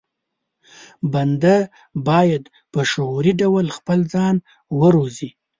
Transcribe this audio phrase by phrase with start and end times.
[1.13, 1.57] بنده
[2.07, 4.35] بايد په شعوري ډول خپل ځان
[4.79, 5.29] وروزي.